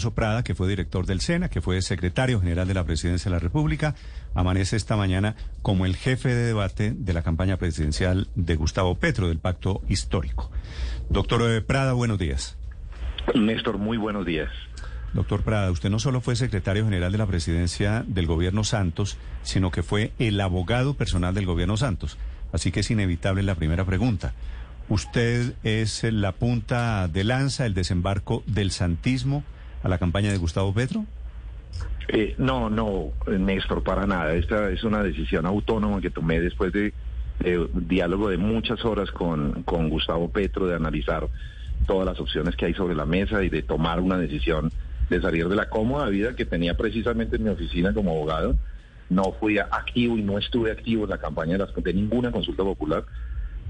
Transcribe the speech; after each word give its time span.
Alfonso 0.00 0.14
Prada, 0.14 0.42
que 0.42 0.54
fue 0.54 0.66
director 0.66 1.04
del 1.04 1.20
SENA, 1.20 1.50
que 1.50 1.60
fue 1.60 1.82
secretario 1.82 2.40
general 2.40 2.66
de 2.66 2.72
la 2.72 2.84
Presidencia 2.84 3.30
de 3.30 3.36
la 3.36 3.38
República, 3.38 3.94
amanece 4.34 4.76
esta 4.76 4.96
mañana 4.96 5.36
como 5.60 5.84
el 5.84 5.94
jefe 5.94 6.30
de 6.30 6.46
debate 6.46 6.94
de 6.96 7.12
la 7.12 7.20
campaña 7.22 7.58
presidencial 7.58 8.28
de 8.34 8.56
Gustavo 8.56 8.94
Petro, 8.94 9.28
del 9.28 9.40
Pacto 9.40 9.82
Histórico. 9.90 10.50
Doctor 11.10 11.42
eh, 11.50 11.60
Prada, 11.60 11.92
buenos 11.92 12.18
días. 12.18 12.56
Néstor, 13.34 13.76
muy 13.76 13.98
buenos 13.98 14.24
días. 14.24 14.48
Doctor 15.12 15.42
Prada, 15.42 15.70
usted 15.70 15.90
no 15.90 15.98
solo 15.98 16.22
fue 16.22 16.34
secretario 16.34 16.84
general 16.86 17.12
de 17.12 17.18
la 17.18 17.26
presidencia 17.26 18.02
del 18.06 18.26
gobierno 18.26 18.64
Santos, 18.64 19.18
sino 19.42 19.70
que 19.70 19.82
fue 19.82 20.12
el 20.18 20.40
abogado 20.40 20.94
personal 20.94 21.34
del 21.34 21.44
gobierno 21.44 21.76
Santos. 21.76 22.16
Así 22.54 22.72
que 22.72 22.80
es 22.80 22.90
inevitable 22.90 23.42
la 23.42 23.54
primera 23.54 23.84
pregunta. 23.84 24.32
¿Usted 24.88 25.52
es 25.62 26.02
la 26.04 26.32
punta 26.32 27.06
de 27.06 27.22
lanza, 27.22 27.66
el 27.66 27.74
desembarco 27.74 28.42
del 28.46 28.70
santismo 28.70 29.44
a 29.82 29.88
la 29.88 29.98
campaña 29.98 30.30
de 30.30 30.38
Gustavo 30.38 30.72
Petro? 30.72 31.04
Eh, 32.08 32.34
no, 32.38 32.70
no, 32.70 33.12
Néstor, 33.26 33.82
para 33.82 34.06
nada. 34.06 34.34
Esta 34.34 34.70
es 34.70 34.82
una 34.84 35.02
decisión 35.02 35.46
autónoma 35.46 36.00
que 36.00 36.10
tomé 36.10 36.40
después 36.40 36.72
de, 36.72 36.92
diálogo 37.72 38.28
de 38.28 38.36
muchas 38.36 38.84
horas 38.84 39.10
con, 39.10 39.62
con 39.62 39.88
Gustavo 39.88 40.28
Petro, 40.30 40.66
de 40.66 40.74
analizar 40.74 41.28
todas 41.86 42.06
las 42.06 42.20
opciones 42.20 42.56
que 42.56 42.66
hay 42.66 42.74
sobre 42.74 42.94
la 42.94 43.06
mesa 43.06 43.42
y 43.42 43.48
de 43.48 43.62
tomar 43.62 44.00
una 44.00 44.18
decisión 44.18 44.70
de 45.08 45.20
salir 45.20 45.48
de 45.48 45.56
la 45.56 45.68
cómoda 45.68 46.08
vida 46.08 46.36
que 46.36 46.44
tenía 46.44 46.76
precisamente 46.76 47.36
en 47.36 47.44
mi 47.44 47.50
oficina 47.50 47.94
como 47.94 48.10
abogado. 48.10 48.56
No 49.08 49.32
fui 49.40 49.58
activo 49.58 50.16
y 50.16 50.22
no 50.22 50.38
estuve 50.38 50.70
activo 50.70 51.04
en 51.04 51.10
la 51.10 51.18
campaña 51.18 51.52
de, 51.52 51.58
las, 51.58 51.74
de 51.74 51.94
ninguna 51.94 52.30
consulta 52.30 52.62
popular 52.62 53.04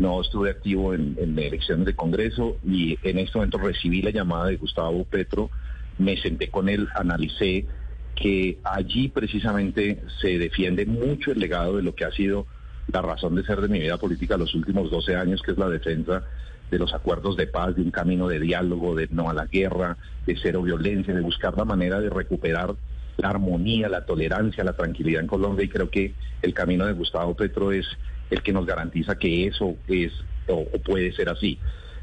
no 0.00 0.20
estuve 0.22 0.50
activo 0.50 0.94
en, 0.94 1.14
elecciones 1.38 1.84
de 1.84 1.94
Congreso 1.94 2.56
y 2.66 2.98
en 3.02 3.18
este 3.18 3.36
momento 3.36 3.58
recibí 3.58 4.00
la 4.00 4.10
llamada 4.10 4.46
de 4.46 4.56
Gustavo 4.56 5.04
Petro, 5.04 5.50
me 5.98 6.16
senté 6.16 6.48
con 6.48 6.68
él, 6.68 6.88
analicé 6.94 7.66
que 8.14 8.58
allí 8.64 9.08
precisamente 9.08 10.02
se 10.20 10.38
defiende 10.38 10.86
mucho 10.86 11.32
el 11.32 11.38
legado 11.38 11.76
de 11.76 11.82
lo 11.82 11.94
que 11.94 12.04
ha 12.04 12.12
sido 12.12 12.46
la 12.92 13.02
razón 13.02 13.34
de 13.34 13.44
ser 13.44 13.60
de 13.60 13.68
mi 13.68 13.78
vida 13.78 13.96
política 13.96 14.36
los 14.36 14.54
últimos 14.54 14.90
12 14.90 15.16
años, 15.16 15.42
que 15.42 15.52
es 15.52 15.58
la 15.58 15.68
defensa 15.68 16.24
de 16.70 16.78
los 16.78 16.92
acuerdos 16.94 17.36
de 17.36 17.46
paz, 17.46 17.74
de 17.76 17.82
un 17.82 17.90
camino 17.90 18.28
de 18.28 18.40
diálogo, 18.40 18.94
de 18.94 19.08
no 19.10 19.28
a 19.28 19.34
la 19.34 19.46
guerra, 19.46 19.96
de 20.26 20.36
cero 20.40 20.62
violencia, 20.62 21.14
de 21.14 21.20
buscar 21.20 21.56
la 21.56 21.64
manera 21.64 22.00
de 22.00 22.10
recuperar 22.10 22.74
la 23.16 23.30
armonía, 23.30 23.88
la 23.88 24.04
tolerancia, 24.06 24.64
la 24.64 24.72
tranquilidad 24.76 25.20
en 25.20 25.26
Colombia 25.26 25.64
y 25.64 25.68
creo 25.68 25.90
que 25.90 26.14
el 26.42 26.54
camino 26.54 26.86
de 26.86 26.92
Gustavo 26.92 27.34
Petro 27.34 27.72
es 27.72 27.86
el 28.30 28.42
que 28.42 28.52
nos 28.52 28.66
garantiza 28.66 29.16
que 29.16 29.46
eso 29.46 29.76
es 29.88 30.12
o, 30.48 30.64
puede 30.84 31.12
ser 31.12 31.28
así. 31.28 31.58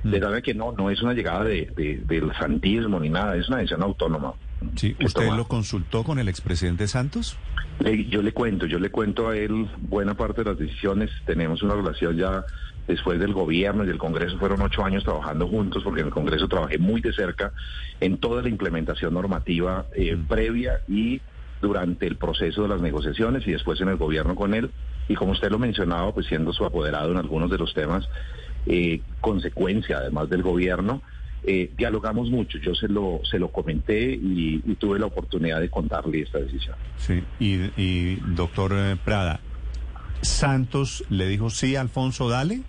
Mm. 0.07 0.11
De 0.11 0.19
verdad 0.19 0.41
que 0.41 0.53
no, 0.53 0.71
no 0.71 0.89
es 0.89 1.01
una 1.01 1.13
llegada 1.13 1.43
de, 1.43 2.01
del 2.05 2.31
santismo 2.39 2.99
ni 2.99 3.09
nada, 3.09 3.35
es 3.35 3.47
una 3.47 3.57
decisión 3.57 3.83
autónoma. 3.83 4.33
Sí, 4.75 4.95
¿usted 5.03 5.31
lo 5.33 5.47
consultó 5.47 6.03
con 6.03 6.17
el 6.19 6.29
expresidente 6.29 6.87
Santos? 6.87 7.37
yo 8.09 8.23
le 8.23 8.31
cuento, 8.31 8.65
yo 8.65 8.79
le 8.79 8.89
cuento 8.89 9.29
a 9.29 9.37
él 9.37 9.69
buena 9.81 10.15
parte 10.15 10.43
de 10.43 10.49
las 10.49 10.57
decisiones. 10.59 11.11
Tenemos 11.27 11.61
una 11.61 11.75
relación 11.75 12.17
ya 12.17 12.43
después 12.87 13.19
del 13.19 13.33
gobierno 13.33 13.83
y 13.83 13.87
del 13.87 13.97
Congreso, 13.97 14.39
fueron 14.39 14.61
ocho 14.61 14.83
años 14.83 15.03
trabajando 15.03 15.47
juntos, 15.47 15.83
porque 15.83 15.99
en 16.01 16.07
el 16.07 16.13
Congreso 16.13 16.47
trabajé 16.47 16.77
muy 16.77 17.01
de 17.01 17.13
cerca 17.13 17.51
en 17.99 18.17
toda 18.17 18.41
la 18.41 18.49
implementación 18.49 19.13
normativa 19.13 19.85
eh, 19.93 20.15
mm. 20.15 20.27
previa 20.27 20.79
y 20.87 21.21
durante 21.61 22.07
el 22.07 22.15
proceso 22.15 22.63
de 22.63 22.69
las 22.69 22.81
negociaciones 22.81 23.45
y 23.47 23.51
después 23.51 23.81
en 23.81 23.89
el 23.89 23.97
gobierno 23.97 24.35
con 24.35 24.53
él. 24.53 24.71
Y 25.09 25.15
como 25.15 25.33
usted 25.33 25.51
lo 25.51 25.59
mencionaba, 25.59 26.13
pues 26.13 26.27
siendo 26.27 26.53
su 26.53 26.65
apoderado 26.65 27.11
en 27.11 27.17
algunos 27.17 27.49
de 27.49 27.57
los 27.57 27.73
temas, 27.73 28.07
eh, 28.67 29.01
consecuencia 29.21 29.97
además 29.97 30.29
del 30.29 30.43
gobierno, 30.43 31.01
eh, 31.43 31.71
dialogamos 31.77 32.29
mucho. 32.29 32.57
Yo 32.59 32.75
se 32.75 32.87
lo, 32.87 33.21
se 33.29 33.39
lo 33.39 33.49
comenté 33.49 34.11
y, 34.11 34.59
tuve 34.79 34.99
la 34.99 35.05
oportunidad 35.05 35.59
de 35.59 35.69
contarle 35.69 36.21
esta 36.21 36.39
decisión. 36.39 36.75
Sí, 36.97 37.23
y, 37.39 37.71
y 37.81 38.15
doctor 38.35 38.73
eh, 38.75 38.95
Prada, 39.03 39.39
¿Santos 40.21 41.03
le 41.09 41.27
dijo 41.27 41.49
sí 41.49 41.75
a 41.75 41.81
Alfonso 41.81 42.29
Dale? 42.29 42.61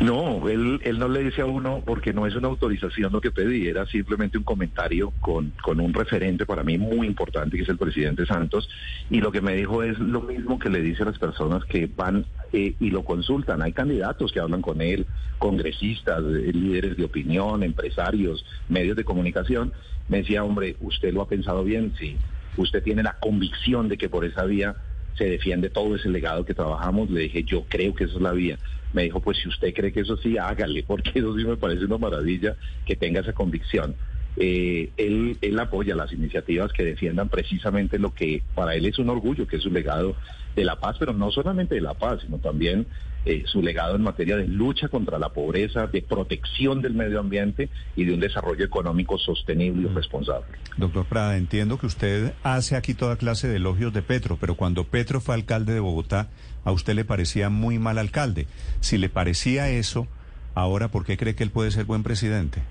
No, 0.00 0.46
él, 0.48 0.78
él 0.84 0.98
no 0.98 1.08
le 1.08 1.24
dice 1.24 1.40
a 1.40 1.46
uno 1.46 1.82
porque 1.84 2.12
no 2.12 2.26
es 2.26 2.36
una 2.36 2.48
autorización 2.48 3.12
lo 3.12 3.22
que 3.22 3.30
pedí, 3.30 3.66
era 3.66 3.86
simplemente 3.86 4.36
un 4.36 4.44
comentario 4.44 5.10
con, 5.20 5.54
con 5.62 5.80
un 5.80 5.94
referente 5.94 6.44
para 6.44 6.62
mí 6.62 6.76
muy 6.76 7.06
importante 7.06 7.56
que 7.56 7.62
es 7.62 7.68
el 7.70 7.78
presidente 7.78 8.26
Santos 8.26 8.68
y 9.08 9.22
lo 9.22 9.32
que 9.32 9.40
me 9.40 9.54
dijo 9.54 9.82
es 9.82 9.98
lo 9.98 10.20
mismo 10.20 10.58
que 10.58 10.68
le 10.68 10.82
dice 10.82 11.02
a 11.02 11.06
las 11.06 11.18
personas 11.18 11.64
que 11.64 11.86
van 11.86 12.26
eh, 12.52 12.74
y 12.78 12.90
lo 12.90 13.04
consultan. 13.04 13.62
Hay 13.62 13.72
candidatos 13.72 14.32
que 14.32 14.40
hablan 14.40 14.60
con 14.60 14.82
él, 14.82 15.06
congresistas, 15.38 16.20
eh, 16.20 16.52
líderes 16.52 16.96
de 16.96 17.04
opinión, 17.04 17.62
empresarios, 17.62 18.44
medios 18.68 18.96
de 18.96 19.04
comunicación. 19.04 19.72
Me 20.08 20.18
decía, 20.18 20.44
hombre, 20.44 20.76
usted 20.80 21.12
lo 21.14 21.22
ha 21.22 21.28
pensado 21.28 21.64
bien, 21.64 21.94
sí. 21.98 22.16
Usted 22.56 22.82
tiene 22.82 23.02
la 23.02 23.18
convicción 23.18 23.88
de 23.88 23.96
que 23.96 24.08
por 24.08 24.24
esa 24.24 24.44
vía 24.44 24.76
se 25.16 25.24
defiende 25.24 25.70
todo 25.70 25.96
ese 25.96 26.08
legado 26.08 26.44
que 26.44 26.54
trabajamos. 26.54 27.10
Le 27.10 27.22
dije, 27.22 27.42
yo 27.44 27.64
creo 27.68 27.94
que 27.94 28.04
esa 28.04 28.14
es 28.16 28.20
la 28.20 28.32
vía. 28.32 28.58
Me 28.92 29.04
dijo, 29.04 29.20
pues 29.20 29.38
si 29.38 29.48
usted 29.48 29.74
cree 29.74 29.92
que 29.92 30.00
eso 30.00 30.16
sí, 30.16 30.38
hágale, 30.38 30.82
porque 30.86 31.10
eso 31.14 31.36
sí 31.36 31.44
me 31.44 31.56
parece 31.56 31.84
una 31.84 31.98
maravilla 31.98 32.56
que 32.84 32.96
tenga 32.96 33.20
esa 33.20 33.32
convicción. 33.32 33.96
Eh, 34.36 34.90
él, 34.96 35.38
él 35.40 35.58
apoya 35.58 35.94
las 35.94 36.12
iniciativas 36.12 36.72
que 36.72 36.84
defiendan 36.84 37.28
precisamente 37.28 37.98
lo 37.98 38.14
que 38.14 38.42
para 38.54 38.74
él 38.74 38.86
es 38.86 38.98
un 38.98 39.08
orgullo, 39.08 39.46
que 39.46 39.56
es 39.56 39.66
un 39.66 39.72
legado 39.72 40.14
de 40.54 40.64
la 40.64 40.76
paz, 40.76 40.96
pero 40.98 41.12
no 41.12 41.30
solamente 41.30 41.74
de 41.74 41.80
la 41.80 41.94
paz, 41.94 42.20
sino 42.22 42.38
también 42.38 42.86
eh, 43.26 43.42
su 43.46 43.60
legado 43.60 43.96
en 43.96 44.02
materia 44.02 44.36
de 44.36 44.46
lucha 44.46 44.88
contra 44.88 45.18
la 45.18 45.30
pobreza, 45.30 45.88
de 45.88 46.00
protección 46.00 46.80
del 46.80 46.94
medio 46.94 47.18
ambiente 47.18 47.68
y 47.96 48.04
de 48.04 48.14
un 48.14 48.20
desarrollo 48.20 48.64
económico 48.64 49.18
sostenible 49.18 49.88
y 49.88 49.90
mm. 49.90 49.96
responsable. 49.96 50.46
Doctor 50.76 51.06
Prada, 51.06 51.36
entiendo 51.36 51.76
que 51.76 51.86
usted 51.86 52.34
hace 52.42 52.76
aquí 52.76 52.94
toda 52.94 53.16
clase 53.16 53.48
de 53.48 53.56
elogios 53.56 53.92
de 53.92 54.02
Petro, 54.02 54.38
pero 54.40 54.54
cuando 54.54 54.84
Petro 54.84 55.20
fue 55.20 55.34
alcalde 55.34 55.74
de 55.74 55.80
Bogotá, 55.80 56.28
a 56.64 56.70
usted 56.70 56.94
le 56.94 57.04
parecía 57.04 57.50
muy 57.50 57.78
mal 57.78 57.98
alcalde. 57.98 58.46
Si 58.78 58.96
le 58.96 59.08
parecía 59.08 59.70
eso, 59.70 60.06
ahora, 60.54 60.88
¿por 60.88 61.04
qué 61.04 61.16
cree 61.16 61.34
que 61.34 61.42
él 61.42 61.50
puede 61.50 61.72
ser 61.72 61.84
buen 61.84 62.04
presidente? 62.04 62.62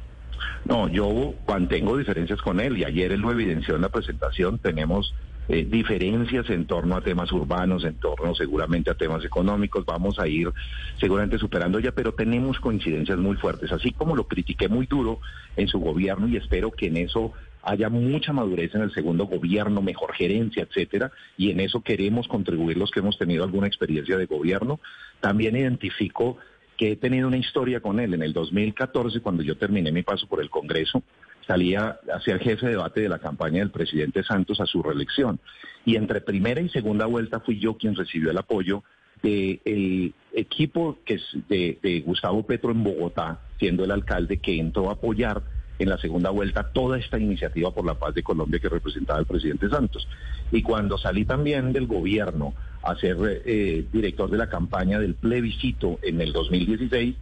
No, 0.66 0.88
yo 0.88 1.34
mantengo 1.48 1.98
diferencias 1.98 2.42
con 2.42 2.60
él 2.60 2.78
y 2.78 2.84
ayer 2.84 3.12
él 3.12 3.22
lo 3.22 3.32
evidenció 3.32 3.76
en 3.76 3.82
la 3.82 3.90
presentación. 3.90 4.60
Tenemos 4.60 5.14
eh, 5.48 5.64
diferencias 5.64 6.50
en 6.50 6.66
torno 6.66 6.96
a 6.96 7.02
temas 7.02 7.32
urbanos, 7.32 7.84
en 7.86 7.96
torno 7.96 8.34
seguramente 8.34 8.90
a 8.90 8.96
temas 8.96 9.24
económicos, 9.24 9.86
vamos 9.86 10.18
a 10.18 10.28
ir 10.28 10.52
seguramente 11.00 11.38
superando 11.38 11.80
ya, 11.80 11.92
pero 11.92 12.14
tenemos 12.14 12.60
coincidencias 12.60 13.20
muy 13.20 13.36
fuertes, 13.36 13.72
así 13.72 13.92
como 13.92 14.16
lo 14.16 14.28
critiqué 14.28 14.68
muy 14.70 14.88
duro 14.88 15.20
en 15.56 15.68
su 15.68 15.80
gobierno 15.80 16.28
y 16.28 16.38
espero 16.38 16.72
que 16.72 16.88
en 16.88 16.98
eso 16.98 17.34
haya 17.62 17.90
mucha 17.90 18.34
madurez 18.34 18.74
en 18.74 18.82
el 18.82 18.92
segundo 18.92 19.26
gobierno, 19.26 19.84
mejor 19.84 20.14
gerencia, 20.14 20.64
etcétera, 20.64 21.12
y 21.38 21.52
en 21.52 21.60
eso 21.60 21.82
queremos 21.82 22.28
contribuir 22.28 22.78
los 22.78 22.90
que 22.90 23.02
hemos 23.02 23.18
tenido 23.18 23.44
alguna 23.44 23.68
experiencia 23.68 24.18
de 24.18 24.26
gobierno. 24.26 24.80
También 25.20 25.56
identifico 25.56 26.38
que 26.78 26.92
he 26.92 26.96
tenido 26.96 27.28
una 27.28 27.38
historia 27.38 27.80
con 27.80 28.00
él. 28.00 28.14
En 28.14 28.24
el 28.24 28.34
2014, 28.34 29.22
cuando 29.22 29.44
yo 29.44 29.58
terminé 29.58 29.92
mi 29.92 30.04
paso 30.04 30.28
por 30.28 30.42
el 30.42 30.50
Congreso, 30.50 31.04
salía 31.48 32.00
hacia 32.14 32.34
el 32.34 32.40
jefe 32.40 32.66
de 32.66 32.72
debate 32.74 33.02
de 33.02 33.10
la 33.10 33.20
campaña 33.20 33.60
del 33.60 33.72
presidente 33.72 34.24
Santos 34.24 34.60
a 34.60 34.66
su 34.66 34.82
reelección. 34.82 35.40
Y 35.86 35.96
entre 35.96 36.22
primera 36.22 36.62
y 36.62 36.70
segunda 36.70 37.06
vuelta 37.06 37.40
fui 37.40 37.60
yo 37.60 37.78
quien 37.78 37.96
recibió 37.96 38.32
el 38.32 38.38
apoyo 38.38 38.84
del 39.22 40.14
equipo 40.34 40.98
que 41.06 41.16
es 41.16 41.24
de, 41.48 41.80
de 41.82 42.02
Gustavo 42.02 42.46
Petro 42.46 42.72
en 42.72 42.84
Bogotá, 42.84 43.40
siendo 43.60 43.84
el 43.84 43.92
alcalde 43.92 44.38
que 44.38 44.60
entró 44.60 44.90
a 44.90 44.94
apoyar 44.94 45.42
en 45.80 45.90
la 45.90 45.98
segunda 45.98 46.30
vuelta 46.30 46.72
toda 46.72 46.98
esta 46.98 47.20
iniciativa 47.20 47.72
por 47.72 47.86
la 47.86 47.96
paz 47.96 48.14
de 48.14 48.24
Colombia 48.24 48.60
que 48.60 48.70
representaba 48.70 49.20
el 49.20 49.26
presidente 49.26 49.70
Santos. 49.70 50.08
Y 50.52 50.62
cuando 50.62 50.98
salí 50.98 51.26
también 51.26 51.74
del 51.74 51.88
gobierno 51.88 52.54
a 52.86 52.96
ser 52.96 53.18
eh, 53.46 53.86
director 53.92 54.30
de 54.30 54.38
la 54.38 54.48
campaña 54.48 55.00
del 55.00 55.16
plebiscito 55.16 56.00
en 56.04 56.22
el 56.22 56.32
2016, 56.32 57.16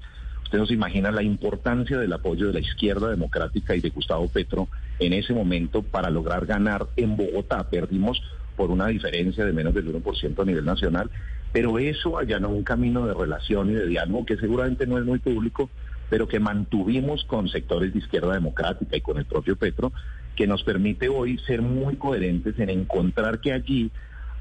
usted 0.43 0.57
nos 0.57 0.71
imagina 0.71 1.11
la 1.11 1.23
importancia 1.23 1.97
del 1.97 2.11
apoyo 2.13 2.47
de 2.47 2.53
la 2.53 2.59
izquierda 2.59 3.09
democrática 3.09 3.75
y 3.75 3.81
de 3.81 3.89
Gustavo 3.89 4.27
Petro 4.27 4.67
en 4.99 5.13
ese 5.13 5.33
momento 5.33 5.81
para 5.81 6.09
lograr 6.09 6.45
ganar 6.45 6.87
en 6.97 7.15
Bogotá. 7.15 7.69
Perdimos 7.69 8.21
por 8.55 8.71
una 8.71 8.87
diferencia 8.87 9.45
de 9.45 9.53
menos 9.53 9.73
del 9.73 9.93
1% 9.93 10.41
a 10.41 10.45
nivel 10.45 10.65
nacional, 10.65 11.09
pero 11.51 11.79
eso 11.79 12.17
allanó 12.17 12.49
un 12.49 12.63
camino 12.63 13.07
de 13.07 13.13
relación 13.13 13.69
y 13.69 13.73
de 13.73 13.87
diálogo 13.87 14.25
que 14.25 14.37
seguramente 14.37 14.85
no 14.85 14.97
es 14.97 15.05
muy 15.05 15.19
público, 15.19 15.69
pero 16.09 16.27
que 16.27 16.39
mantuvimos 16.39 17.23
con 17.23 17.47
sectores 17.47 17.93
de 17.93 17.99
izquierda 17.99 18.33
democrática 18.33 18.97
y 18.97 19.01
con 19.01 19.17
el 19.17 19.25
propio 19.25 19.55
Petro, 19.55 19.93
que 20.35 20.45
nos 20.45 20.63
permite 20.63 21.09
hoy 21.09 21.37
ser 21.39 21.61
muy 21.61 21.95
coherentes 21.95 22.59
en 22.59 22.69
encontrar 22.69 23.39
que 23.39 23.53
allí 23.53 23.91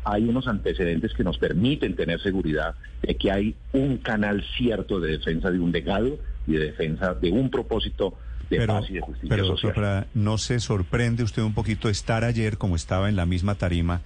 hay 0.04 0.24
unos 0.24 0.48
antecedentes 0.48 1.12
que 1.14 1.24
nos 1.24 1.38
permiten 1.38 1.94
tener 1.94 2.20
seguridad 2.20 2.74
de 3.02 3.14
que 3.16 3.30
hay 3.30 3.54
un 3.72 3.98
canal 3.98 4.44
cierto 4.56 5.00
de 5.00 5.12
defensa 5.12 5.50
de 5.50 5.60
un 5.60 5.72
legado 5.72 6.18
y 6.46 6.52
de 6.52 6.66
defensa 6.66 7.14
de 7.14 7.30
un 7.30 7.50
propósito 7.50 8.14
de 8.50 8.66
paz 8.66 8.84
y 8.90 8.94
de 8.94 9.00
justicia 9.00 9.28
pero, 9.28 9.56
social. 9.56 10.06
¿no 10.14 10.38
se 10.38 10.60
sorprende 10.60 11.22
usted 11.22 11.42
un 11.42 11.54
poquito 11.54 11.88
estar 11.88 12.24
ayer 12.24 12.58
como 12.58 12.76
estaba 12.76 13.08
en 13.08 13.16
la 13.16 13.26
misma 13.26 13.54
tarima 13.54 14.02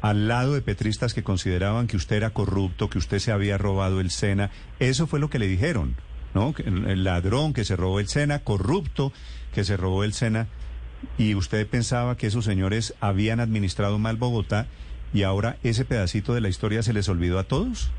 al 0.00 0.28
lado 0.28 0.54
de 0.54 0.62
petristas 0.62 1.12
que 1.12 1.22
consideraban 1.22 1.86
que 1.86 1.96
usted 1.96 2.16
era 2.16 2.30
corrupto, 2.30 2.88
que 2.88 2.98
usted 2.98 3.18
se 3.18 3.32
había 3.32 3.58
robado 3.58 4.00
el 4.00 4.10
SENA? 4.10 4.50
Eso 4.78 5.06
fue 5.06 5.20
lo 5.20 5.28
que 5.28 5.38
le 5.38 5.46
dijeron. 5.46 5.94
¿no? 6.34 6.54
El 6.64 7.04
ladrón 7.04 7.52
que 7.52 7.64
se 7.64 7.76
robó 7.76 8.00
el 8.00 8.08
SENA, 8.08 8.40
corrupto 8.40 9.12
que 9.52 9.64
se 9.64 9.76
robó 9.76 10.04
el 10.04 10.12
SENA. 10.12 10.46
y 11.18 11.34
usted 11.34 11.66
pensaba 11.66 12.16
que 12.16 12.26
esos 12.26 12.44
señores 12.44 12.94
habían 13.00 13.40
administrado 13.40 13.98
mal 13.98 14.16
Bogotá 14.16 14.66
y 15.12 15.22
ahora 15.22 15.56
ese 15.62 15.84
pedacito 15.84 16.34
de 16.34 16.40
la 16.40 16.48
historia 16.48 16.82
se 16.82 16.92
les 16.92 17.08
olvidó 17.08 17.38
a 17.38 17.44
todos? 17.44 17.90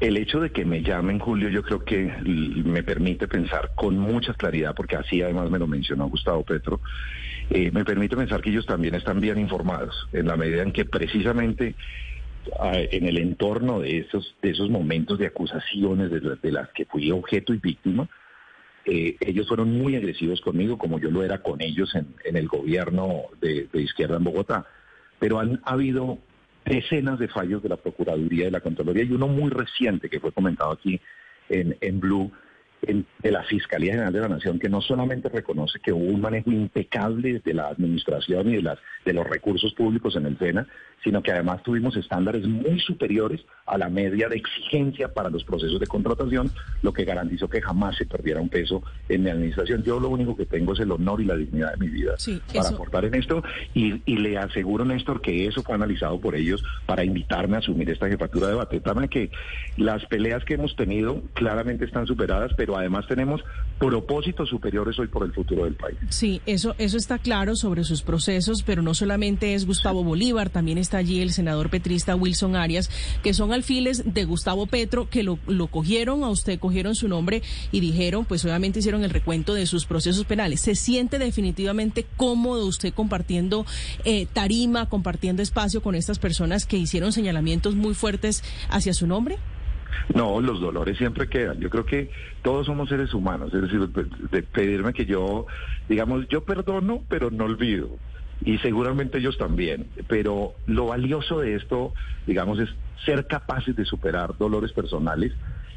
El 0.00 0.16
hecho 0.16 0.40
de 0.40 0.50
que 0.50 0.64
me 0.64 0.82
llamen 0.82 1.18
Julio 1.18 1.50
yo 1.50 1.62
creo 1.62 1.84
que 1.84 2.10
me 2.24 2.82
permite 2.82 3.28
pensar 3.28 3.72
con 3.74 3.98
mucha 3.98 4.32
claridad, 4.32 4.74
porque 4.74 4.96
así 4.96 5.20
además 5.20 5.50
me 5.50 5.58
lo 5.58 5.66
mencionó 5.66 6.08
Gustavo 6.08 6.42
Petro, 6.42 6.80
eh, 7.50 7.70
me 7.70 7.84
permite 7.84 8.16
pensar 8.16 8.40
que 8.40 8.50
ellos 8.50 8.64
también 8.64 8.94
están 8.94 9.20
bien 9.20 9.38
informados, 9.38 10.08
en 10.12 10.26
la 10.26 10.36
medida 10.36 10.62
en 10.62 10.72
que 10.72 10.86
precisamente 10.86 11.74
en 12.62 13.06
el 13.06 13.18
entorno 13.18 13.80
de 13.80 13.98
esos, 13.98 14.34
de 14.40 14.50
esos 14.50 14.70
momentos 14.70 15.18
de 15.18 15.26
acusaciones 15.26 16.10
de, 16.10 16.50
las 16.50 16.70
que 16.70 16.86
fui 16.86 17.10
objeto 17.10 17.52
y 17.52 17.58
víctima, 17.58 18.08
eh, 18.86 19.16
ellos 19.20 19.46
fueron 19.46 19.76
muy 19.76 19.94
agresivos 19.96 20.40
conmigo, 20.40 20.78
como 20.78 20.98
yo 20.98 21.10
lo 21.10 21.22
era 21.22 21.42
con 21.42 21.60
ellos 21.60 21.94
en, 21.94 22.36
el 22.36 22.48
gobierno 22.48 23.24
de, 23.40 23.68
de 23.70 23.82
izquierda 23.82 24.16
en 24.16 24.24
Bogotá. 24.24 24.66
Pero 25.18 25.38
han 25.38 25.60
habido 25.64 26.18
decenas 26.70 27.18
de 27.18 27.28
fallos 27.28 27.62
de 27.62 27.68
la 27.68 27.76
Procuraduría 27.76 28.42
y 28.42 28.44
de 28.46 28.50
la 28.50 28.60
Contraloría 28.60 29.04
y 29.04 29.12
uno 29.12 29.28
muy 29.28 29.50
reciente 29.50 30.08
que 30.08 30.20
fue 30.20 30.32
comentado 30.32 30.72
aquí 30.72 31.00
en, 31.48 31.76
en 31.80 32.00
Blue 32.00 32.30
de 32.82 33.30
la 33.30 33.42
Fiscalía 33.44 33.92
General 33.92 34.12
de 34.12 34.20
la 34.20 34.28
Nación, 34.28 34.58
que 34.58 34.68
no 34.68 34.80
solamente 34.80 35.28
reconoce 35.28 35.78
que 35.80 35.92
hubo 35.92 36.04
un 36.04 36.20
manejo 36.20 36.50
impecable 36.50 37.40
de 37.44 37.54
la 37.54 37.68
administración 37.68 38.48
y 38.48 38.56
de, 38.56 38.62
las, 38.62 38.78
de 39.04 39.12
los 39.12 39.26
recursos 39.26 39.74
públicos 39.74 40.16
en 40.16 40.26
el 40.26 40.38
SENA, 40.38 40.66
sino 41.02 41.22
que 41.22 41.32
además 41.32 41.62
tuvimos 41.62 41.96
estándares 41.96 42.46
muy 42.46 42.78
superiores 42.80 43.40
a 43.66 43.78
la 43.78 43.88
media 43.88 44.28
de 44.28 44.36
exigencia 44.36 45.12
para 45.12 45.30
los 45.30 45.44
procesos 45.44 45.80
de 45.80 45.86
contratación, 45.86 46.50
lo 46.82 46.92
que 46.92 47.04
garantizó 47.04 47.48
que 47.48 47.62
jamás 47.62 47.96
se 47.96 48.06
perdiera 48.06 48.40
un 48.40 48.48
peso 48.48 48.82
en 49.08 49.22
mi 49.22 49.30
administración. 49.30 49.82
Yo 49.82 50.00
lo 50.00 50.08
único 50.08 50.36
que 50.36 50.46
tengo 50.46 50.72
es 50.72 50.80
el 50.80 50.90
honor 50.90 51.20
y 51.20 51.24
la 51.24 51.36
dignidad 51.36 51.72
de 51.72 51.86
mi 51.86 51.88
vida 51.88 52.14
para 52.52 52.68
aportar 52.68 53.04
en 53.06 53.14
esto 53.14 53.42
y, 53.74 54.02
y, 54.04 54.16
le 54.18 54.36
aseguro, 54.38 54.84
Néstor, 54.84 55.20
que 55.20 55.46
eso 55.46 55.62
fue 55.62 55.74
analizado 55.74 56.20
por 56.20 56.34
ellos 56.34 56.62
para 56.86 57.04
invitarme 57.04 57.56
a 57.56 57.60
asumir 57.60 57.88
esta 57.90 58.08
jefatura 58.08 58.46
de 58.46 58.52
debate. 58.52 58.80
También 58.80 59.08
que 59.08 59.30
las 59.76 60.04
peleas 60.06 60.44
que 60.44 60.54
hemos 60.54 60.76
tenido 60.76 61.22
claramente 61.34 61.84
están 61.84 62.06
superadas, 62.06 62.52
pero 62.70 62.78
además 62.78 63.04
tenemos 63.08 63.40
propósitos 63.80 64.48
superiores 64.48 64.96
hoy 64.98 65.08
por 65.08 65.24
el 65.24 65.32
futuro 65.32 65.64
del 65.64 65.74
país. 65.74 65.96
Sí, 66.10 66.40
eso, 66.46 66.76
eso 66.78 66.96
está 66.96 67.18
claro 67.18 67.56
sobre 67.56 67.82
sus 67.82 68.02
procesos, 68.02 68.62
pero 68.62 68.80
no 68.80 68.94
solamente 68.94 69.54
es 69.54 69.66
Gustavo 69.66 70.04
Bolívar, 70.04 70.50
también 70.50 70.78
está 70.78 70.98
allí 70.98 71.20
el 71.20 71.32
senador 71.32 71.68
petrista 71.68 72.14
Wilson 72.14 72.54
Arias, 72.54 72.90
que 73.24 73.34
son 73.34 73.52
alfiles 73.52 74.14
de 74.14 74.24
Gustavo 74.24 74.66
Petro, 74.66 75.08
que 75.08 75.24
lo, 75.24 75.40
lo 75.48 75.66
cogieron 75.66 76.22
a 76.22 76.28
usted, 76.28 76.60
cogieron 76.60 76.94
su 76.94 77.08
nombre 77.08 77.42
y 77.72 77.80
dijeron, 77.80 78.24
pues 78.24 78.44
obviamente 78.44 78.78
hicieron 78.78 79.02
el 79.02 79.10
recuento 79.10 79.54
de 79.54 79.66
sus 79.66 79.84
procesos 79.86 80.24
penales. 80.26 80.60
¿Se 80.60 80.76
siente 80.76 81.18
definitivamente 81.18 82.06
cómodo 82.16 82.66
usted 82.66 82.94
compartiendo 82.94 83.66
eh, 84.04 84.26
tarima, 84.32 84.88
compartiendo 84.88 85.42
espacio 85.42 85.82
con 85.82 85.96
estas 85.96 86.20
personas 86.20 86.66
que 86.66 86.76
hicieron 86.76 87.12
señalamientos 87.12 87.74
muy 87.74 87.94
fuertes 87.94 88.44
hacia 88.68 88.94
su 88.94 89.08
nombre? 89.08 89.38
No, 90.14 90.40
los 90.40 90.60
dolores 90.60 90.98
siempre 90.98 91.28
quedan. 91.28 91.60
Yo 91.60 91.70
creo 91.70 91.84
que 91.84 92.10
todos 92.42 92.66
somos 92.66 92.88
seres 92.88 93.14
humanos. 93.14 93.52
Es 93.54 93.62
decir, 93.62 93.88
de 93.88 94.42
pedirme 94.42 94.92
que 94.92 95.06
yo, 95.06 95.46
digamos, 95.88 96.28
yo 96.28 96.44
perdono, 96.44 97.02
pero 97.08 97.30
no 97.30 97.44
olvido. 97.44 97.90
Y 98.44 98.58
seguramente 98.58 99.18
ellos 99.18 99.36
también. 99.38 99.86
Pero 100.08 100.54
lo 100.66 100.86
valioso 100.86 101.40
de 101.40 101.54
esto, 101.54 101.92
digamos, 102.26 102.58
es 102.58 102.70
ser 103.04 103.26
capaces 103.26 103.76
de 103.76 103.84
superar 103.84 104.36
dolores 104.38 104.72
personales 104.72 105.32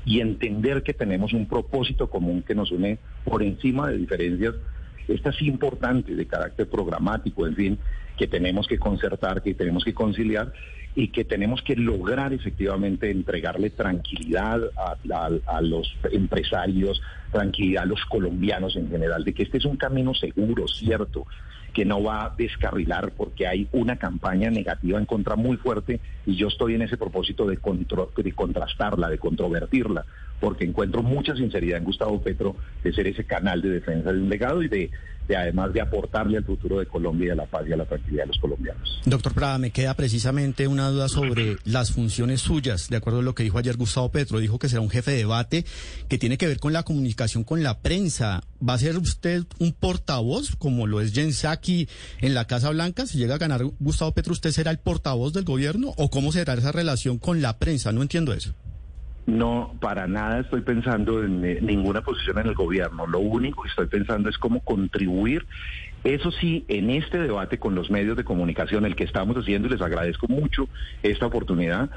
y 0.05 0.19
entender 0.19 0.83
que 0.83 0.93
tenemos 0.93 1.33
un 1.33 1.47
propósito 1.47 2.09
común 2.09 2.43
que 2.43 2.55
nos 2.55 2.71
une 2.71 2.99
por 3.23 3.43
encima 3.43 3.89
de 3.89 3.97
diferencias. 3.97 4.55
Esta 5.07 5.29
es 5.29 5.41
importante 5.41 6.15
de 6.15 6.25
carácter 6.25 6.69
programático, 6.69 7.45
en 7.45 7.55
fin, 7.55 7.79
que 8.17 8.27
tenemos 8.27 8.67
que 8.67 8.77
concertar, 8.77 9.41
que 9.41 9.53
tenemos 9.53 9.83
que 9.83 9.93
conciliar 9.93 10.53
y 10.95 11.07
que 11.07 11.25
tenemos 11.25 11.61
que 11.63 11.75
lograr 11.75 12.33
efectivamente 12.33 13.09
entregarle 13.09 13.71
tranquilidad 13.71 14.61
a, 14.75 15.61
los 15.61 15.95
empresarios, 16.11 17.01
tranquilidad 17.31 17.83
a 17.83 17.87
los 17.87 18.05
colombianos 18.05 18.75
en 18.75 18.89
general, 18.89 19.23
de 19.23 19.33
que 19.33 19.43
este 19.43 19.57
es 19.57 19.65
un 19.65 19.77
camino 19.77 20.13
seguro, 20.13 20.67
cierto, 20.67 21.25
que 21.73 21.85
no 21.85 22.03
va 22.03 22.25
a 22.25 22.29
descarrilar 22.37 23.11
porque 23.11 23.47
hay 23.47 23.67
una 23.71 23.97
campaña 23.97 24.49
negativa 24.49 24.99
en 24.99 25.05
contra 25.05 25.35
muy 25.35 25.57
fuerte 25.57 25.99
y 26.25 26.35
yo 26.35 26.47
estoy 26.47 26.75
en 26.75 26.83
ese 26.83 26.97
propósito 26.97 27.45
de, 27.47 27.57
de 28.17 28.31
contrastarla, 28.31 29.09
de 29.09 29.17
controvertirla, 29.17 30.05
porque 30.39 30.65
encuentro 30.65 31.01
mucha 31.01 31.35
sinceridad 31.35 31.79
en 31.79 31.85
Gustavo 31.85 32.21
Petro 32.21 32.55
de 32.83 32.93
ser 32.93 33.07
ese 33.07 33.25
canal 33.25 33.61
de 33.61 33.69
defensa 33.69 34.11
de 34.11 34.19
un 34.19 34.29
legado 34.29 34.61
y 34.61 34.67
de 34.67 34.91
de 35.27 35.37
además 35.37 35.73
de 35.73 35.81
aportarle 35.81 36.37
al 36.37 36.43
futuro 36.43 36.79
de 36.79 36.85
Colombia 36.85 37.27
y 37.27 37.29
a 37.29 37.35
la 37.35 37.45
paz 37.45 37.63
y 37.67 37.73
a 37.73 37.77
la 37.77 37.85
tranquilidad 37.85 38.23
de 38.23 38.27
los 38.27 38.39
colombianos. 38.39 39.01
Doctor 39.05 39.33
Prada, 39.33 39.57
me 39.57 39.71
queda 39.71 39.93
precisamente 39.93 40.67
una 40.67 40.89
duda 40.89 41.07
sobre 41.07 41.57
las 41.63 41.91
funciones 41.91 42.41
suyas, 42.41 42.89
de 42.89 42.97
acuerdo 42.97 43.19
a 43.19 43.23
lo 43.23 43.35
que 43.35 43.43
dijo 43.43 43.57
ayer 43.57 43.77
Gustavo 43.77 44.11
Petro, 44.11 44.39
dijo 44.39 44.59
que 44.59 44.69
será 44.69 44.81
un 44.81 44.89
jefe 44.89 45.11
de 45.11 45.17
debate 45.17 45.65
que 46.09 46.17
tiene 46.17 46.37
que 46.37 46.47
ver 46.47 46.59
con 46.59 46.73
la 46.73 46.83
comunicación 46.83 47.43
con 47.43 47.63
la 47.63 47.79
prensa. 47.79 48.43
¿Va 48.67 48.73
a 48.73 48.77
ser 48.77 48.97
usted 48.97 49.43
un 49.59 49.73
portavoz, 49.73 50.55
como 50.55 50.87
lo 50.87 51.01
es 51.01 51.13
Jen 51.13 51.33
Psaki 51.63 51.87
en 52.21 52.33
la 52.33 52.45
Casa 52.45 52.69
Blanca? 52.69 53.05
Si 53.05 53.17
llega 53.17 53.35
a 53.35 53.39
ganar 53.39 53.61
Gustavo 53.79 54.11
Petro, 54.11 54.33
¿usted 54.33 54.51
será 54.51 54.71
el 54.71 54.79
portavoz 54.79 55.33
del 55.33 55.45
gobierno? 55.45 55.93
¿O 55.97 56.09
cómo 56.09 56.31
será 56.31 56.53
esa 56.53 56.71
relación 56.71 57.17
con 57.17 57.41
la 57.41 57.57
prensa? 57.57 57.91
No 57.91 58.01
entiendo 58.01 58.33
eso. 58.33 58.53
No, 59.25 59.73
para 59.79 60.05
nada 60.05 60.41
estoy 60.41 60.61
pensando 60.61 61.23
en 61.23 61.45
eh, 61.45 61.59
ninguna 61.61 62.01
posición 62.01 62.39
en 62.39 62.47
el 62.47 62.55
gobierno. 62.55 63.07
Lo 63.07 63.19
único 63.19 63.63
que 63.63 63.69
estoy 63.69 63.87
pensando 63.87 64.29
es 64.29 64.37
cómo 64.37 64.59
contribuir, 64.59 65.45
eso 66.03 66.31
sí, 66.31 66.65
en 66.67 66.89
este 66.89 67.17
debate 67.17 67.57
con 67.57 67.73
los 67.73 67.89
medios 67.89 68.17
de 68.17 68.25
comunicación, 68.25 68.85
el 68.85 68.97
que 68.97 69.05
estamos 69.05 69.37
haciendo, 69.37 69.69
y 69.69 69.71
les 69.71 69.81
agradezco 69.81 70.27
mucho 70.27 70.67
esta 71.01 71.27
oportunidad, 71.27 71.89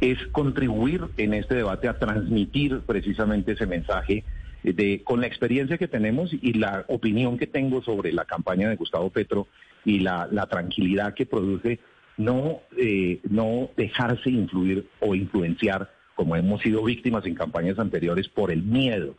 es 0.00 0.18
contribuir 0.32 1.02
en 1.18 1.34
este 1.34 1.56
debate 1.56 1.86
a 1.86 1.98
transmitir 1.98 2.80
precisamente 2.86 3.52
ese 3.52 3.66
mensaje 3.66 4.24
de 4.62 5.02
con 5.04 5.20
la 5.20 5.26
experiencia 5.26 5.78
que 5.78 5.88
tenemos 5.88 6.32
y 6.32 6.52
la 6.54 6.84
opinión 6.88 7.38
que 7.38 7.46
tengo 7.46 7.82
sobre 7.82 8.12
la 8.12 8.24
campaña 8.24 8.68
de 8.68 8.76
Gustavo 8.76 9.10
Petro 9.10 9.46
y 9.84 10.00
la, 10.00 10.28
tranquilidad 10.50 11.14
que 11.14 11.26
produce 11.26 11.78
no, 12.16 12.60
eh, 12.76 13.20
no 13.30 13.70
dejarse 13.76 14.30
influir 14.30 14.86
o 15.00 15.14
influenciar 15.14 15.90
como 16.20 16.36
hemos 16.36 16.60
sido 16.60 16.84
víctimas 16.84 17.24
en 17.24 17.34
campañas 17.34 17.78
anteriores, 17.78 18.28
por 18.28 18.50
el 18.50 18.62
miedo, 18.62 19.14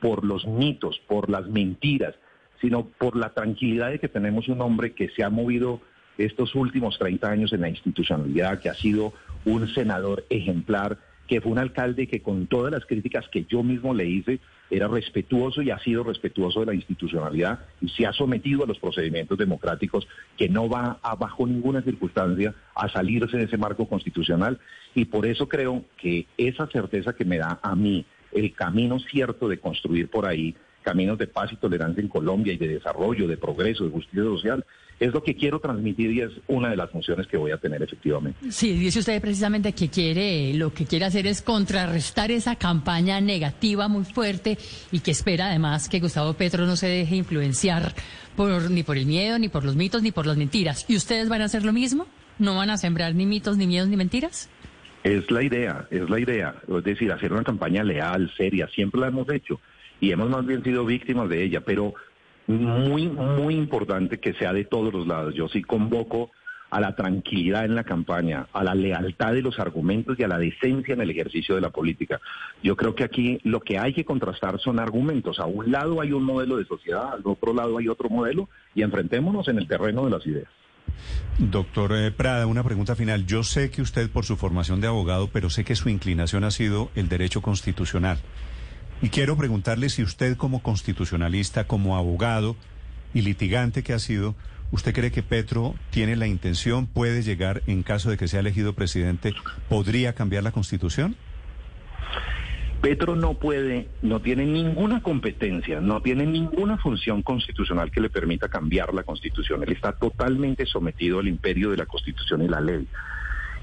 por 0.00 0.24
los 0.24 0.46
mitos, 0.46 0.98
por 1.06 1.28
las 1.28 1.46
mentiras, 1.48 2.14
sino 2.62 2.86
por 2.86 3.14
la 3.14 3.34
tranquilidad 3.34 3.90
de 3.90 3.98
que 3.98 4.08
tenemos 4.08 4.48
un 4.48 4.62
hombre 4.62 4.94
que 4.94 5.10
se 5.10 5.22
ha 5.22 5.28
movido 5.28 5.82
estos 6.16 6.54
últimos 6.54 6.98
30 6.98 7.28
años 7.28 7.52
en 7.52 7.60
la 7.60 7.68
institucionalidad, 7.68 8.58
que 8.60 8.70
ha 8.70 8.74
sido 8.74 9.12
un 9.44 9.68
senador 9.74 10.24
ejemplar, 10.30 10.96
que 11.28 11.42
fue 11.42 11.52
un 11.52 11.58
alcalde 11.58 12.06
que 12.06 12.22
con 12.22 12.46
todas 12.46 12.72
las 12.72 12.86
críticas 12.86 13.28
que 13.28 13.44
yo 13.44 13.62
mismo 13.62 13.92
le 13.92 14.06
hice, 14.06 14.38
era 14.70 14.88
respetuoso 14.88 15.62
y 15.62 15.70
ha 15.70 15.78
sido 15.78 16.02
respetuoso 16.02 16.60
de 16.60 16.66
la 16.66 16.74
institucionalidad 16.74 17.60
y 17.80 17.88
se 17.90 18.06
ha 18.06 18.12
sometido 18.12 18.64
a 18.64 18.66
los 18.66 18.78
procedimientos 18.78 19.38
democráticos 19.38 20.06
que 20.36 20.48
no 20.48 20.68
va 20.68 20.98
a 21.02 21.14
bajo 21.14 21.46
ninguna 21.46 21.82
circunstancia 21.82 22.54
a 22.74 22.88
salirse 22.88 23.36
de 23.36 23.44
ese 23.44 23.56
marco 23.56 23.86
constitucional. 23.88 24.58
Y 24.94 25.04
por 25.06 25.26
eso 25.26 25.48
creo 25.48 25.84
que 25.96 26.26
esa 26.36 26.66
certeza 26.66 27.12
que 27.12 27.24
me 27.24 27.38
da 27.38 27.60
a 27.62 27.76
mí 27.76 28.04
el 28.32 28.52
camino 28.54 28.98
cierto 28.98 29.48
de 29.48 29.58
construir 29.58 30.08
por 30.08 30.26
ahí 30.26 30.56
caminos 30.82 31.18
de 31.18 31.26
paz 31.26 31.52
y 31.52 31.56
tolerancia 31.56 32.00
en 32.00 32.08
Colombia 32.08 32.52
y 32.52 32.58
de 32.58 32.68
desarrollo, 32.68 33.26
de 33.26 33.36
progreso, 33.36 33.84
de 33.84 33.90
justicia 33.90 34.22
social, 34.22 34.64
es 34.98 35.12
lo 35.12 35.22
que 35.22 35.34
quiero 35.34 35.60
transmitir 35.60 36.10
y 36.10 36.20
es 36.22 36.30
una 36.46 36.70
de 36.70 36.76
las 36.76 36.90
funciones 36.90 37.26
que 37.26 37.36
voy 37.36 37.50
a 37.50 37.58
tener 37.58 37.82
efectivamente. 37.82 38.50
Sí, 38.50 38.72
dice 38.72 39.00
usted 39.00 39.20
precisamente 39.20 39.72
que 39.72 39.88
quiere, 39.88 40.54
lo 40.54 40.72
que 40.72 40.86
quiere 40.86 41.04
hacer 41.04 41.26
es 41.26 41.42
contrarrestar 41.42 42.30
esa 42.30 42.56
campaña 42.56 43.20
negativa 43.20 43.88
muy 43.88 44.04
fuerte 44.04 44.56
y 44.92 45.00
que 45.00 45.10
espera 45.10 45.48
además 45.48 45.88
que 45.88 46.00
Gustavo 46.00 46.32
Petro 46.32 46.66
no 46.66 46.76
se 46.76 46.88
deje 46.88 47.16
influenciar 47.16 47.94
por, 48.36 48.70
ni 48.70 48.82
por 48.82 48.96
el 48.96 49.06
miedo, 49.06 49.38
ni 49.38 49.48
por 49.48 49.64
los 49.64 49.76
mitos, 49.76 50.02
ni 50.02 50.12
por 50.12 50.26
las 50.26 50.36
mentiras. 50.36 50.86
¿Y 50.88 50.96
ustedes 50.96 51.28
van 51.28 51.42
a 51.42 51.46
hacer 51.46 51.64
lo 51.64 51.72
mismo? 51.72 52.06
¿No 52.38 52.54
van 52.56 52.70
a 52.70 52.76
sembrar 52.76 53.14
ni 53.14 53.26
mitos, 53.26 53.56
ni 53.56 53.66
miedos, 53.66 53.88
ni 53.88 53.96
mentiras? 53.96 54.48
Es 55.04 55.30
la 55.30 55.42
idea, 55.42 55.86
es 55.90 56.08
la 56.10 56.18
idea. 56.18 56.54
Es 56.68 56.84
decir, 56.84 57.12
hacer 57.12 57.32
una 57.32 57.44
campaña 57.44 57.84
leal, 57.84 58.32
seria, 58.36 58.66
siempre 58.68 59.00
la 59.00 59.08
hemos 59.08 59.28
hecho 59.30 59.60
y 60.00 60.10
hemos 60.10 60.28
más 60.28 60.44
bien 60.44 60.62
sido 60.62 60.84
víctimas 60.84 61.28
de 61.28 61.44
ella, 61.44 61.60
pero 61.60 61.94
muy, 62.46 63.08
muy 63.08 63.54
importante 63.54 64.18
que 64.18 64.34
sea 64.34 64.52
de 64.52 64.64
todos 64.64 64.92
los 64.92 65.06
lados. 65.06 65.34
Yo 65.34 65.48
sí 65.48 65.62
convoco 65.62 66.30
a 66.70 66.80
la 66.80 66.94
tranquilidad 66.94 67.64
en 67.64 67.74
la 67.74 67.84
campaña, 67.84 68.48
a 68.52 68.64
la 68.64 68.74
lealtad 68.74 69.32
de 69.32 69.42
los 69.42 69.58
argumentos 69.58 70.18
y 70.18 70.24
a 70.24 70.28
la 70.28 70.38
decencia 70.38 70.94
en 70.94 71.00
el 71.00 71.10
ejercicio 71.10 71.54
de 71.54 71.60
la 71.60 71.70
política. 71.70 72.20
Yo 72.62 72.76
creo 72.76 72.94
que 72.94 73.04
aquí 73.04 73.38
lo 73.44 73.60
que 73.60 73.78
hay 73.78 73.92
que 73.92 74.04
contrastar 74.04 74.58
son 74.58 74.78
argumentos. 74.78 75.38
A 75.38 75.46
un 75.46 75.70
lado 75.70 76.00
hay 76.00 76.12
un 76.12 76.24
modelo 76.24 76.56
de 76.56 76.64
sociedad, 76.64 77.14
al 77.14 77.22
otro 77.24 77.54
lado 77.54 77.78
hay 77.78 77.88
otro 77.88 78.08
modelo 78.08 78.48
y 78.74 78.82
enfrentémonos 78.82 79.48
en 79.48 79.58
el 79.58 79.68
terreno 79.68 80.04
de 80.04 80.10
las 80.10 80.26
ideas. 80.26 80.48
Doctor 81.38 81.92
eh, 81.94 82.10
Prada, 82.10 82.46
una 82.46 82.62
pregunta 82.62 82.96
final. 82.96 83.26
Yo 83.26 83.42
sé 83.42 83.70
que 83.70 83.82
usted 83.82 84.10
por 84.10 84.24
su 84.24 84.36
formación 84.36 84.80
de 84.80 84.86
abogado, 84.86 85.28
pero 85.32 85.50
sé 85.50 85.64
que 85.64 85.76
su 85.76 85.88
inclinación 85.88 86.44
ha 86.44 86.50
sido 86.50 86.90
el 86.94 87.08
derecho 87.08 87.42
constitucional. 87.42 88.18
Y 89.02 89.10
quiero 89.10 89.36
preguntarle 89.36 89.88
si 89.88 90.02
usted 90.02 90.36
como 90.36 90.62
constitucionalista, 90.62 91.66
como 91.66 91.96
abogado 91.96 92.56
y 93.14 93.22
litigante 93.22 93.82
que 93.82 93.92
ha 93.92 93.98
sido, 93.98 94.34
¿Usted 94.72 94.92
cree 94.92 95.12
que 95.12 95.22
Petro 95.22 95.74
tiene 95.90 96.16
la 96.16 96.26
intención, 96.26 96.86
puede 96.86 97.22
llegar, 97.22 97.62
en 97.66 97.82
caso 97.82 98.10
de 98.10 98.16
que 98.16 98.26
sea 98.26 98.40
elegido 98.40 98.72
presidente, 98.72 99.32
podría 99.68 100.12
cambiar 100.14 100.42
la 100.42 100.50
constitución? 100.50 101.14
Petro 102.82 103.16
no 103.16 103.34
puede, 103.34 103.88
no 104.02 104.20
tiene 104.20 104.44
ninguna 104.44 105.02
competencia, 105.02 105.80
no 105.80 106.02
tiene 106.02 106.26
ninguna 106.26 106.78
función 106.78 107.22
constitucional 107.22 107.90
que 107.90 108.00
le 108.00 108.10
permita 108.10 108.48
cambiar 108.48 108.92
la 108.92 109.02
constitución. 109.02 109.62
Él 109.62 109.72
está 109.72 109.92
totalmente 109.92 110.66
sometido 110.66 111.20
al 111.20 111.28
imperio 111.28 111.70
de 111.70 111.76
la 111.78 111.86
constitución 111.86 112.42
y 112.42 112.48
la 112.48 112.60
ley. 112.60 112.86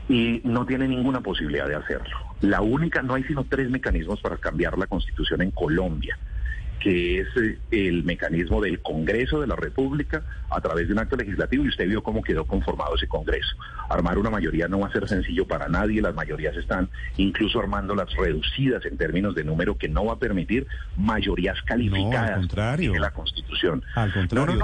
Y 0.09 0.41
no 0.43 0.65
tiene 0.65 0.87
ninguna 0.87 1.21
posibilidad 1.21 1.67
de 1.67 1.75
hacerlo. 1.75 2.15
La 2.41 2.61
única, 2.61 3.01
no 3.01 3.13
hay 3.13 3.23
sino 3.23 3.45
tres 3.45 3.69
mecanismos 3.69 4.21
para 4.21 4.37
cambiar 4.37 4.77
la 4.77 4.87
constitución 4.87 5.41
en 5.41 5.51
Colombia 5.51 6.17
que 6.83 7.21
es 7.21 7.27
eh, 7.37 7.57
el 7.71 8.03
mecanismo 8.03 8.61
del 8.61 8.81
Congreso 8.81 9.39
de 9.39 9.47
la 9.47 9.55
República 9.55 10.21
a 10.49 10.59
través 10.59 10.87
de 10.87 10.93
un 10.93 10.99
acto 10.99 11.15
legislativo 11.15 11.63
y 11.63 11.69
usted 11.69 11.87
vio 11.87 12.03
cómo 12.03 12.21
quedó 12.21 12.45
conformado 12.45 12.95
ese 12.95 13.07
Congreso. 13.07 13.55
Armar 13.89 14.17
una 14.17 14.29
mayoría 14.29 14.67
no 14.67 14.79
va 14.79 14.87
a 14.87 14.91
ser 14.91 15.07
sencillo 15.07 15.47
para 15.47 15.69
nadie, 15.69 16.01
las 16.01 16.13
mayorías 16.13 16.55
están 16.57 16.89
incluso 17.15 17.59
armando 17.59 17.95
las 17.95 18.13
reducidas 18.13 18.85
en 18.85 18.97
términos 18.97 19.33
de 19.33 19.45
número 19.45 19.77
que 19.77 19.87
no 19.87 20.05
va 20.05 20.13
a 20.13 20.19
permitir 20.19 20.67
mayorías 20.97 21.61
calificadas 21.61 22.39
contrario. 22.39 22.91
de 22.91 22.99
la 22.99 23.11
Constitución. 23.11 23.81
Al 23.95 24.11
contrario, 24.11 24.59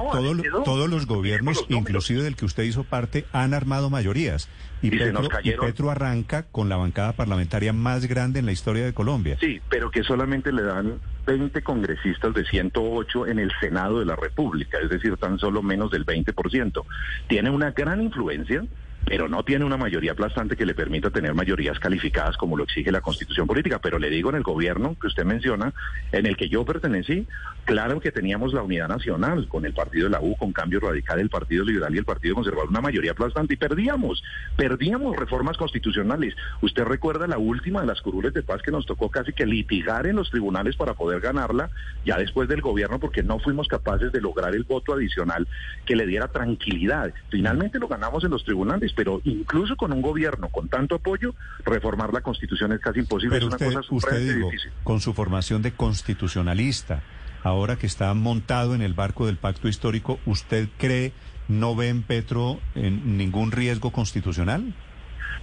todos 0.66 0.90
los 0.90 1.06
gobiernos, 1.06 1.66
inclusive 1.70 2.22
del 2.22 2.36
que 2.36 2.46
usted 2.46 2.64
hizo 2.64 2.84
parte, 2.84 3.26
han 3.32 3.54
armado 3.54 3.90
mayorías. 3.90 4.50
Y, 4.82 4.92
Petro, 4.92 5.28
y 5.44 5.52
Petro 5.52 5.92
arranca 5.92 6.44
con 6.44 6.70
la 6.70 6.78
bancada 6.78 7.14
parlamentaria 7.14 7.74
más 7.74 8.06
grande 8.06 8.40
en 8.40 8.46
la 8.46 8.54
historia 8.54 8.86
de 8.86 8.94
Colombia. 8.94 9.38
Sí, 9.40 9.60
pero 9.70 9.92
que 9.92 10.04
solamente 10.04 10.54
le 10.54 10.64
dan 10.64 11.00
20 11.30 11.62
congresistas 11.62 12.34
de 12.34 12.44
108 12.44 13.28
en 13.28 13.38
el 13.38 13.52
Senado 13.60 14.00
de 14.00 14.06
la 14.06 14.16
República, 14.16 14.80
es 14.82 14.90
decir, 14.90 15.16
tan 15.18 15.38
solo 15.38 15.62
menos 15.62 15.92
del 15.92 16.04
20%. 16.04 16.84
Tiene 17.28 17.52
una 17.52 17.70
gran 17.70 18.02
influencia 18.02 18.66
pero 19.10 19.28
no 19.28 19.44
tiene 19.44 19.66
una 19.66 19.76
mayoría 19.76 20.12
aplastante 20.12 20.56
que 20.56 20.68
le 20.68 20.76
permita 20.76 21.10
tener 21.10 21.34
mayorías 21.34 21.80
calificadas 21.80 22.38
como 22.38 22.56
lo 22.56 22.64
exige 22.64 22.92
la 22.92 23.02
constitución 23.02 23.48
política. 23.48 23.80
Pero 23.80 23.98
le 23.98 24.08
digo 24.12 24.30
en 24.30 24.36
el 24.36 24.44
gobierno 24.44 24.96
que 25.02 25.08
usted 25.08 25.26
menciona, 25.26 25.74
en 26.12 26.28
el 26.28 26.38
que 26.38 26.48
yo 26.48 26.64
pertenecí, 26.64 27.26
claro 27.66 28.00
que 28.00 28.12
teníamos 28.12 28.54
la 28.54 28.62
unidad 28.62 28.88
nacional 28.88 29.48
con 29.48 29.66
el 29.66 29.74
partido 29.74 30.04
de 30.04 30.12
la 30.12 30.22
U, 30.22 30.36
con 30.38 30.54
cambio 30.54 30.80
radical, 30.80 31.20
el 31.20 31.32
Partido 31.32 31.66
Liberal 31.66 31.96
y 31.96 31.98
el 31.98 32.06
Partido 32.06 32.36
Conservador, 32.36 32.70
una 32.70 32.82
mayoría 32.82 33.14
aplastante 33.14 33.56
y 33.56 33.58
perdíamos, 33.58 34.24
perdíamos 34.56 35.18
reformas 35.18 35.58
constitucionales. 35.58 36.36
Usted 36.62 36.84
recuerda 36.84 37.26
la 37.26 37.40
última 37.40 37.82
de 37.82 37.88
las 37.88 38.02
curules 38.02 38.36
de 38.36 38.44
paz 38.44 38.62
que 38.62 38.70
nos 38.70 38.86
tocó 38.86 39.10
casi 39.10 39.34
que 39.34 39.48
litigar 39.48 40.06
en 40.06 40.18
los 40.18 40.30
tribunales 40.30 40.76
para 40.76 40.94
poder 40.94 41.20
ganarla, 41.20 41.72
ya 42.06 42.16
después 42.16 42.48
del 42.48 42.62
gobierno, 42.62 43.00
porque 43.00 43.24
no 43.24 43.40
fuimos 43.40 43.68
capaces 43.68 44.12
de 44.12 44.22
lograr 44.22 44.54
el 44.54 44.66
voto 44.66 44.94
adicional 44.94 45.48
que 45.88 45.96
le 45.96 46.06
diera 46.06 46.28
tranquilidad. 46.28 47.12
Finalmente 47.30 47.80
lo 47.80 47.88
ganamos 47.88 48.24
en 48.24 48.30
los 48.30 48.44
tribunales 48.44 48.94
pero 49.00 49.22
incluso 49.24 49.78
con 49.78 49.94
un 49.94 50.02
gobierno 50.02 50.50
con 50.50 50.68
tanto 50.68 50.96
apoyo, 50.96 51.34
reformar 51.64 52.12
la 52.12 52.20
Constitución 52.20 52.74
es 52.74 52.82
casi 52.82 53.00
imposible. 53.00 53.38
Pero 53.40 53.48
es 53.48 53.62
una 53.62 53.82
cosa 53.82 54.18
difícil. 54.18 54.74
con 54.84 55.00
su 55.00 55.14
formación 55.14 55.62
de 55.62 55.72
constitucionalista, 55.72 57.02
ahora 57.42 57.78
que 57.78 57.88
está 57.88 58.14
montado 58.14 58.76
en 58.76 58.82
el 58.82 58.94
barco 58.94 59.26
del 59.26 59.38
pacto 59.38 59.70
histórico, 59.70 60.20
¿usted 60.26 60.68
cree, 60.78 61.14
no 61.48 61.78
ve 61.78 61.88
en 61.88 62.04
Petro 62.04 62.60
en 62.76 63.16
ningún 63.16 63.54
riesgo 63.54 63.92
constitucional? 63.92 64.74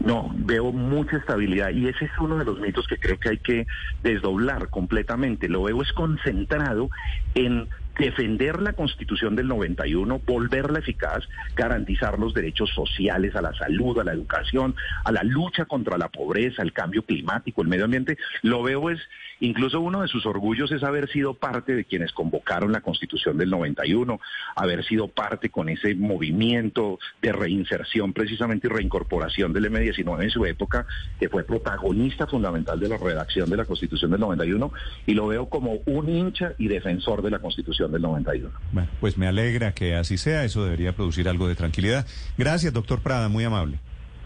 No, 0.01 0.31
veo 0.35 0.71
mucha 0.71 1.17
estabilidad 1.17 1.71
y 1.71 1.89
ese 1.89 2.05
es 2.05 2.11
uno 2.21 2.37
de 2.37 2.45
los 2.45 2.61
mitos 2.61 2.87
que 2.87 2.99
creo 2.99 3.19
que 3.19 3.31
hay 3.31 3.39
que 3.39 3.67
desdoblar 4.03 4.69
completamente. 4.69 5.49
Lo 5.49 5.63
veo 5.63 5.81
es 5.81 5.91
concentrado 5.95 6.91
en 7.35 7.71
defender 7.99 8.61
la 8.61 8.75
constitución 8.75 9.37
del 9.37 9.49
91, 9.49 10.21
volverla 10.27 10.81
eficaz, 10.81 11.25
garantizar 11.55 12.19
los 12.19 12.35
derechos 12.35 12.71
sociales 12.75 13.35
a 13.37 13.43
la 13.43 13.55
salud, 13.55 13.99
a 13.99 14.05
la 14.05 14.13
educación, 14.13 14.75
a 15.05 15.13
la 15.13 15.23
lucha 15.23 15.65
contra 15.65 15.99
la 15.99 16.09
pobreza, 16.09 16.63
el 16.63 16.73
cambio 16.73 17.03
climático, 17.03 17.63
el 17.63 17.69
medio 17.69 17.85
ambiente, 17.85 18.19
lo 18.43 18.63
veo 18.63 18.91
es, 18.91 19.01
incluso 19.41 19.81
uno 19.81 20.03
de 20.03 20.09
sus 20.09 20.27
orgullos 20.27 20.71
es 20.73 20.83
haber 20.83 21.09
sido 21.11 21.35
parte 21.35 21.75
de 21.75 21.85
quienes 21.85 22.13
convocaron 22.13 22.73
la 22.73 22.81
constitución 22.81 23.39
del 23.39 23.51
91, 23.51 24.21
haber 24.57 24.85
sido 24.85 25.09
parte 25.09 25.49
con 25.49 25.69
ese 25.69 25.95
movimiento 25.95 26.99
de 27.23 27.33
reinserción 27.33 28.13
precisamente 28.13 28.67
y 28.67 28.71
reincorporación 28.71 29.53
del 29.53 29.71
M19 29.71 30.23
en 30.23 30.31
su 30.31 30.45
época, 30.45 30.87
que 31.19 31.29
fue 31.29 31.45
protagonista 31.45 32.27
fundamental 32.27 32.79
de 32.79 32.89
la 32.89 32.99
redacción 32.99 33.49
de 33.49 33.57
la 33.57 33.65
constitución 33.65 34.11
del 34.11 34.21
91, 34.21 34.73
y 35.07 35.15
lo 35.15 35.27
veo 35.29 35.49
como 35.49 35.79
un 35.87 36.09
hincha 36.09 36.53
y 36.59 36.69
defensor 36.69 37.23
de 37.23 37.31
la 37.31 37.39
constitución 37.39 37.86
del 37.91 38.03
91. 38.03 38.51
Bueno, 38.73 38.89
pues 39.01 39.17
me 39.19 39.27
alegra 39.27 39.73
que 39.73 39.95
así 39.95 40.19
sea, 40.19 40.45
eso 40.45 40.65
debería 40.65 40.95
producir 40.95 41.29
algo 41.29 41.49
de 41.49 41.55
tranquilidad. 41.55 42.07
Gracias, 42.37 42.73
doctor 42.73 43.01
Prada, 43.01 43.29
muy 43.29 43.45
amable. 43.45 43.79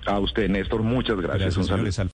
A 0.07 0.19
usted, 0.19 0.49
Néstor, 0.49 0.83
muchas 0.83 1.17
gracias. 1.17 1.57
gracias 1.57 2.00